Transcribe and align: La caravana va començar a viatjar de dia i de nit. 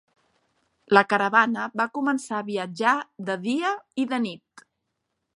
La 0.97 1.01
caravana 1.09 1.65
va 1.81 1.85
començar 1.97 2.39
a 2.39 2.45
viatjar 2.47 2.93
de 3.27 3.35
dia 3.43 3.75
i 4.05 4.07
de 4.15 4.19
nit. 4.25 4.65